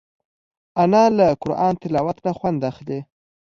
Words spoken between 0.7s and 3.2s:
انا له قرآن تلاوت نه خوند اخلي